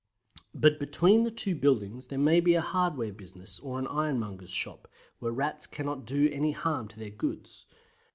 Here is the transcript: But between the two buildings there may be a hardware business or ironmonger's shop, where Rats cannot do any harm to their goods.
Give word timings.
But 0.55 0.79
between 0.79 1.21
the 1.25 1.29
two 1.29 1.53
buildings 1.55 2.07
there 2.07 2.17
may 2.17 2.39
be 2.39 2.55
a 2.55 2.59
hardware 2.61 3.13
business 3.13 3.59
or 3.59 3.79
ironmonger's 3.87 4.49
shop, 4.49 4.87
where 5.19 5.31
Rats 5.31 5.67
cannot 5.67 6.07
do 6.07 6.27
any 6.31 6.53
harm 6.53 6.87
to 6.87 6.97
their 6.97 7.11
goods. 7.11 7.67